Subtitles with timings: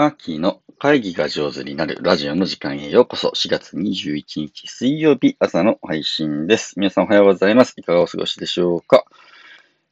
[0.00, 3.32] マーキーの会議が上手になるラジオの時間へようこそ。
[3.36, 6.80] 4月21日水曜日朝の配信です。
[6.80, 7.74] 皆さんおはようございます。
[7.76, 9.04] いかがお過ごしでしょうか？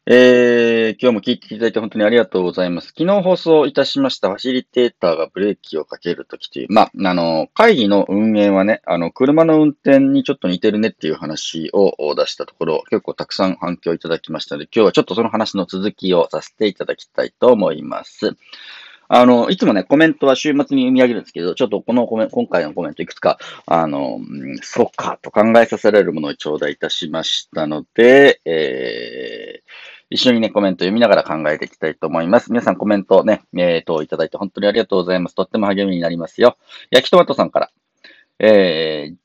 [0.06, 2.94] えー、今日も聞いていただいて本当にありがとうございます。
[2.96, 18.38] 昨日放送いたしましたファシリテーターがブレーキをかけるときという、まあ、あの、会議の運営はね、あの、車の運転にちょっと似てるねっていう話を出したところ、結構たくさん反響いただきましたので、今日はちょっとその話の続きをさせていただきたいと思います。
[19.08, 24.20] あの、いつもね、コメントは週末に読み上げるんですけど、ちょっとこのコメ今回のコメントいくつか、あの、
[24.60, 29.68] そうかと考えさせられるものを頂戴いたしましたので、えー、
[30.10, 32.52] 一緒にね、コメント読みながら考えていきたいと思います。
[32.52, 35.34] 皆さんコメントね、えー、と、いただいて本当にありがとうございます。
[35.34, 36.58] とっても励みになりますよ。
[36.90, 37.70] 焼きトマトさんから、
[38.38, 39.16] えー、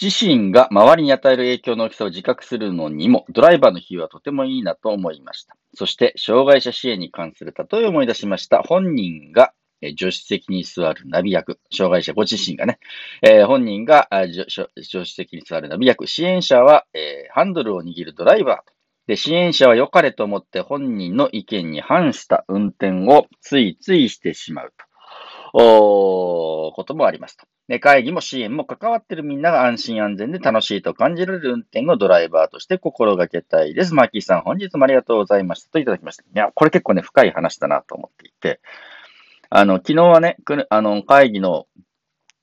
[0.00, 5.56] 自身が周りに与える影響の大きさを自覚するのにも、ドライバーの比喩はとてもいいなと思いました。
[5.76, 8.62] そして、障害者支援に関する例えを思い出しました。
[8.62, 12.78] 本人が助手席に座るナビ役、障害者ご自身がね、
[13.22, 18.70] えー、本人が助手席に座るナビ役、支援者は、えー、ハンドルを握るドライバー
[19.06, 24.72] で、支援者は良かれと思って本人の意見に反した運転をついついしてしまう
[25.52, 27.46] と、おこともありますと。
[27.80, 33.92] 会議も支援も関わっているみんなが安心安全で楽しいと感じられる運転をドライバーとして心がけたいです。
[33.92, 36.22] マーキーさん、本日もありがとうございましたといただきました。
[36.22, 38.60] いや、これ結構ね、深い話だなと思っていて、
[39.50, 40.36] あの、昨日はね、
[40.70, 41.66] あの、会議の、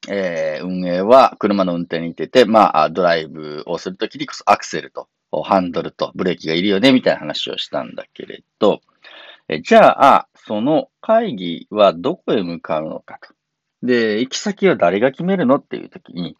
[0.10, 5.08] えー、運営は車の運転に行ってて、まあ、ドライブをするときにこそアクセルと
[5.44, 8.82] ハンドルとブレーキがいるよね、みたいな話をしたんだけれど、
[9.48, 13.34] えじゃあ、その会議はどこへ向かうのかと。
[13.84, 16.38] で、行き先は誰が決めるのっていうときに、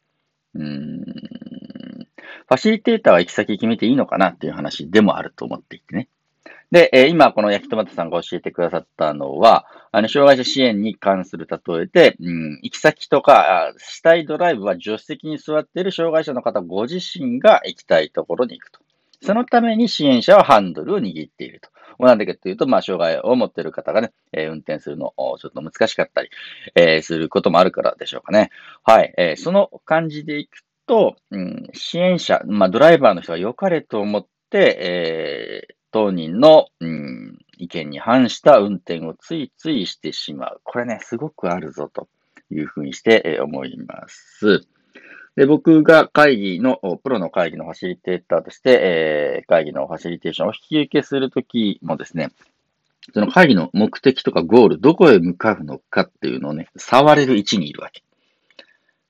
[0.56, 1.04] うーん、
[2.48, 6.08] ファシリテーターは行き先決めていいのかなっていう話でもあると思っていてね。
[6.72, 18.80] で、え今この焼きトマトさんが教えてくださったのは、あの、障害者支援に関する例えで、うん、行き先とか、したいドライブは助手席に座っている障害者の方ご自身が行きたいところに行くと。
[19.22, 21.70] そのために支援者はハンドルを握っていると。
[22.00, 26.30] なんでかというと、まあ、障害を持ってる方がね、えー、運転するの、ちょっと難しかったり、
[26.76, 28.50] えー、することもあるからでしょうかね。
[28.84, 29.14] はい。
[29.18, 40.62] えー、その感じでいくと、うん、支援者、まあ、ドライバーの人が良かれと思って、え当人の、うん、意見に反した運転をついついしてしまう。
[40.64, 42.08] これね、すごくあるぞと
[42.50, 44.68] いうふうにして、え思います。
[45.36, 52.30] で、僕が会議の、プロの会議のファシリテーターとして、えー、会議のファシリテーションを引き受けするときもですね、
[53.14, 58.04] その会議の目的とかゴール、どこへ向かうのかっていうのをね、触れる位置にいるわけ。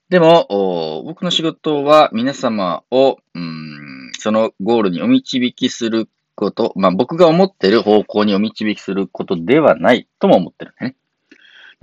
[0.09, 10.95] でも、僕の仕事は皆様を、うん、そのゴールにお導きすること、まあ僕が思ってる方向にお導きすることではないとも思ってるんだね。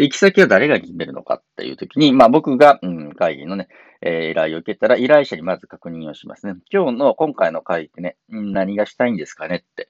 [0.04, 3.68] 行き先は誰が決めるのかっていうときに、まあ僕が、うん、会議のね、
[4.00, 6.54] えー、依頼を受けたら依頼者にまず確認をしますね。
[6.72, 9.89] 今日の、今回の会議ってね、何がしたいんですかねって。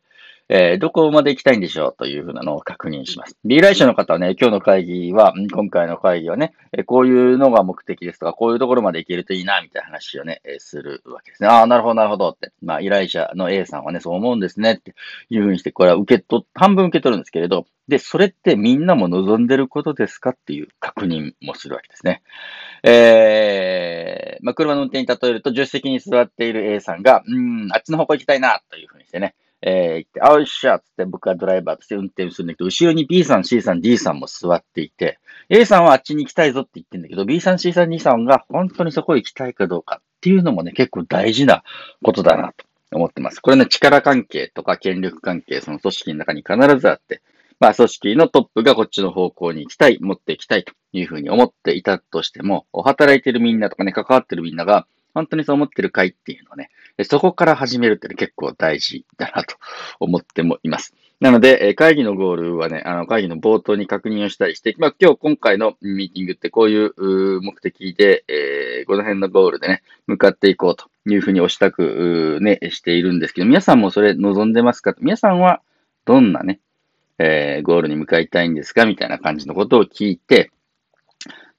[0.52, 3.36] えー、どこまで行きたいんでしょうというふうなのを確認します。
[3.44, 6.54] で、依頼者の方はね、今日の会議は、今回の会議はね、
[6.86, 11.48] こういうのが目的ですとか、こういうところまで行けるといいな、みたいな話をね、するわけですね。
[11.48, 12.50] ああ、なるほど、なるほどって。
[12.62, 14.94] まあ、依頼者の A さんはね、そう思うんですね、って
[15.28, 22.22] いうふうにして、これは受け取、半分受け取るんですけれど、で、それってみんなも望んでることですかっていう確認もするわけですね。
[22.82, 41.62] えー、まあ、車の運転に例えると、助手席に座っている A さんが、うん、あっちの方向行きたいな、というふうにしてね、えー、行って、あおっしゃつって僕はドライバーとして運転するんだけど、後ろに B さん、C さん、D さんも座っていて、A さんはあっちに行きたいぞって言ってるんだけど、B さん、C さん、D さんが本当にそこへ行きたいかどうかっていうのもね、結構大事な
[42.03, 43.41] ことだなと思ってます。
[43.41, 47.21] これね、力関係とか権力関係、その組織の中に必ずあって、
[47.59, 56.71] まあ、組織のトップがこっちの方向に行きたい、持っていきたいというふうに思っていたとしても、働いてるみんなとかね、関わってるみんなが、本当にそう思ってるかいっていうのをね、
[57.04, 59.56] そこから始めるって結構大事だなと
[59.98, 60.94] 思ってもいます。
[61.21, 74.95] なので、会議のゴールはね、あの、会議の冒頭に確認をしたりして、まあ、今日今回のミーティングってこういう目的で、えー、この辺のゴールでね、向かっていこうというふうに押したく、ね、しているんですけど、皆さんもそれ望んでますか？
[74.98, 75.60] 皆さんは
[76.06, 76.60] どんなね、
[77.18, 78.86] えー、ゴールに向かいたいんですか？
[78.86, 80.51] みたいな感じのことを聞いて、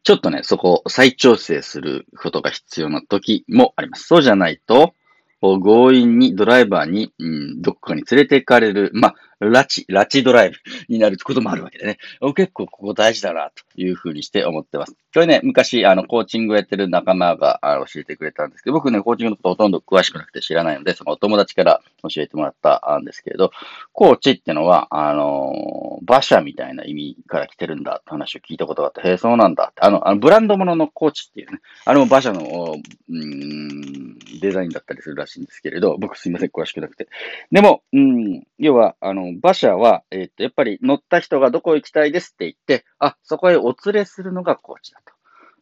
[0.03, 4.07] ちょっとね、そこを再調整することが必要な時もあります。
[4.07, 4.93] そうじゃないと、
[5.41, 9.15] 強引にドライバーに、うん、どこかに連れて行かれる、まあ、
[9.45, 10.55] 拉致、拉致ドライブ
[10.87, 11.97] になることもあるわけでね。
[12.35, 14.95] 結構ここ大事だな、というふうにして思ってます。
[15.13, 23.51] これね、昔、あの、コーチングやってる仲間があ教えてくれたんですけど、僕ね、コーチングのことほとんど詳しくなくて知らないので、そのお友達から教えてもらったんですけれど、
[23.93, 29.81] コーチってのは、あの、馬車みたいな意味から来てるんだって話を聞いたことがあって、へえ、そうなんだって。
[29.81, 32.75] あの、あのブランド物ののコーチっていうね、あれも馬車の、
[33.09, 37.07] うん、デザインだったりするらしいんですけれど、僕すいません、詳しくなくて。
[37.51, 45.00] でも、うん、要は、あの、馬車は、えっ、と、やっぱり乗った人がどこ行きたいですって言って、あ、そこへお連れするのがコーチだ。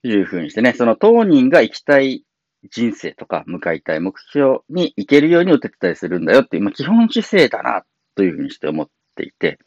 [0.03, 2.23] いうふうにしてね、その当人が生きたい
[2.71, 7.83] 人生とか向かいたい目標に行けるようにお手伝いするんだよっていう、まあ、基本姿勢だな
[8.15, 9.59] というふうにして思っていて、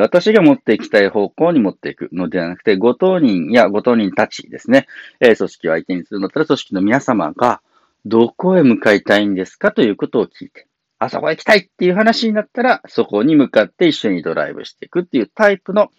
[0.00, 4.86] 私が持っていきたい方向に持っていくのではなくて、ご当人やご当人たちですね、
[5.20, 7.60] 組織を相手にするんだったら、組織の皆様が
[8.04, 10.66] どこへ向かいたいんですかということを聞いて、
[10.98, 15.90] あそこへ行きたいっていう話になったら、そこに向かって一緒にドライブしていくっていうタイプの、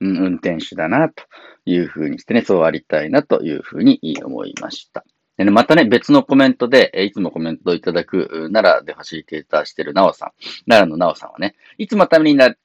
[0.00, 1.24] 運転手だなと
[1.64, 5.04] いうふうにしてね、そうありたいなというふうに思いました。
[5.36, 10.30] でね、またね、別のコメントで、いつもコメントをいただく、奈良でファシリテーターしてるなおさん、
[10.68, 12.58] 奈良のなおさんはね、いつもためになる、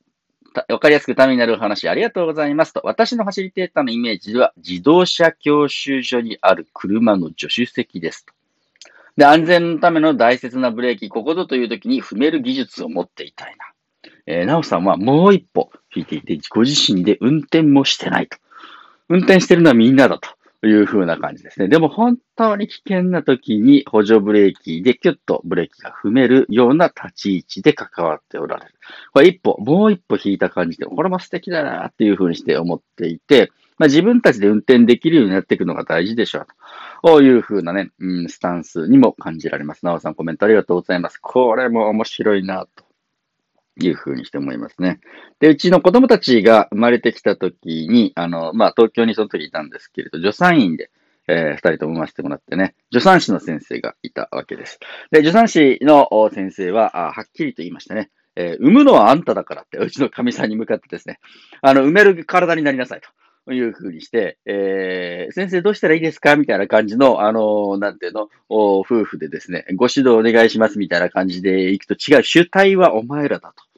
[0.68, 8.34] わかりやすくためになるお話ありがとうございますと、私のファシリテーターのイメージでは、自動車教習所にある車の助手席ですと。
[9.18, 13.66] で、安全のための大切なブレーキ、ここぞという時に踏める技術を持っていたいな。
[14.28, 18.38] えー、なおさんはもう一歩引いていて、ご自身で運転もしてないと。
[19.10, 21.68] 運転してるのはみんなだという風な感じですね。
[21.68, 28.74] でも本当に危険な時に補助ブレーキでキュッとブレーキが踏めるような立ち位置で関わっておられる。
[29.14, 36.54] これ一歩、もう一歩引いた感じで、これも素敵だなっていう風にして思っていて、まあ、自分たちで運転できるようになっていくのが大事でしょうと。
[37.02, 39.86] こういうなね、うん、スタンスにも感じられます。
[39.86, 41.18] なおさんコメントありがとうございます。
[41.18, 42.89] これも面白いなと。
[43.88, 45.00] いうふうにして思いますね。
[45.40, 50.92] で、うちの子供たちが生まれてきたときに、あの、まあ、東京にその時いたんですけれど、助産院で、
[51.28, 54.80] えー、二人とも産ませてもらってね、助産師の先生がいたわけです。
[55.12, 58.10] で、助産師の先生は、はっきりと言いましたね。
[58.36, 61.20] えー、産むのはあんただからって、うちの神さんに向かってですね、
[61.62, 63.10] あの、産める体になりなさいと。
[63.54, 73.69] いうふうにして、えー、先生どうしたらいいですかみたいな感じの、あのー、なんていうの、夫婦でですね、ご指導お願いしますみたいな感じでいくと違う、主体はお前らだと。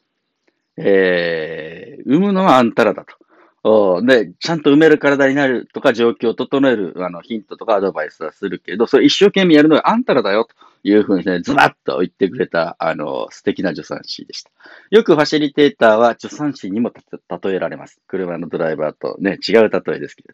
[0.77, 3.21] えー、産むのはあんたらだと。
[3.63, 14.50] で、ちゃんと埋める体になるとか、状況を整える、あの、ヒントとかアドバイスはするけど、それ一生懸命やるのはあんたらだよ、というふうにね、ズバッと言ってくれた、あの、素敵な助産師でした。
[14.89, 18.01] よくファシリテーターは助産師にも例えられます。
[18.07, 20.33] 車のドライバーとね、違う例えですけど。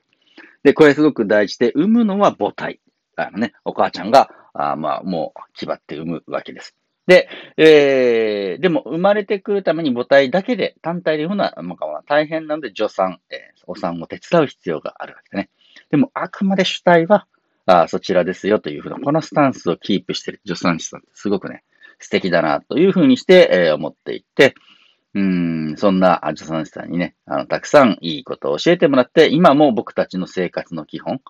[0.63, 2.79] で、これすごく大事で、産むのは母体。
[3.17, 6.75] あのね、お母ちゃんが、あまあ、もう、気張って産むわけです。
[7.07, 15.49] で、えー、でも生まれてくるために母体だけで単体で産むのは、まあ、大変なので助産、えー、お産を手伝う必要があるわけですね。
[15.89, 17.27] でもあくまで主体は
[17.65, 21.63] あそちらですよというふうな、このスタンスをキープしている助産師さんってすごくね、
[21.99, 24.55] 素敵だなというふうにして、えー、思っていて、
[25.13, 31.21] うん、そんな助産師さんにね、あの、たくさんいいことを教えてもらって、今も僕たちの生活の基本、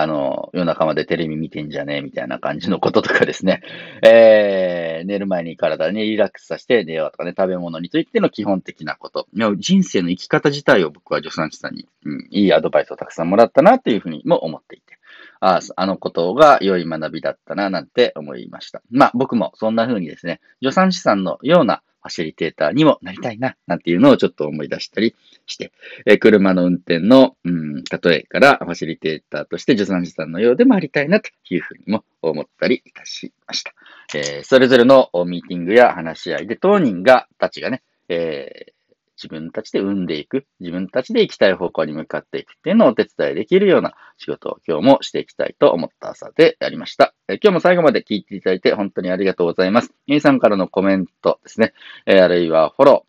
[0.00, 3.62] あの、夜中までテレビ見てんじゃねえみたいな感じのこととかですね。
[4.02, 9.26] えー、寝る前に体にリラックスさせて寝ようとかね、食べ物についての基本的なこと。
[9.58, 14.98] 人生の生き方自体を僕は助産師さんに、うん、いいアドバイスをたくさんもらったなというふうにも思っていて。
[15.40, 18.80] ああのことが良い学びだったな、なんて思いました。
[18.90, 25.16] まあ僕もそんな風にですね、助産師さんのようなファシリテーターにもなりたいな、なんていうのをちょっと思い出したり
[25.46, 25.72] して、
[26.04, 33.72] え車の運転の、うん、例えからファシリテーターとして助産師さんのようでもありたいなというふうにも思ったりいたしました。
[34.14, 38.73] えー、それぞれのミーティングや話し合いで当人が、たちがね、えー、
[39.16, 47.14] 自分たちで生んでいく、自分たちで行きたい方向に向かっていくっていうのをお手伝いできるような仕事を今日もしていきたいと思った朝でありました。
[47.28, 49.92] え今日も最後まで聞いていただいて本当にありがとうございます。
[50.06, 51.72] 皆さんからのコメントですね、
[52.06, 53.06] えあるいはフォロ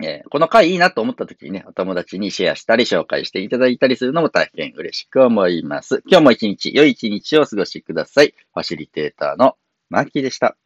[0.00, 6.02] ー、えこの回いいなと思った時にね、お友達にシェアしたり紹介していただいたりするのも大変嬉しく思います。
[6.06, 8.34] 今日も一日、良い一日をお過ごしください。
[8.54, 9.56] ファシリテーターの
[9.90, 10.56] マーキーでした。